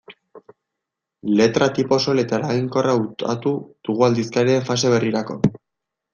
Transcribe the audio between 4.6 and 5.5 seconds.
fase berrirako.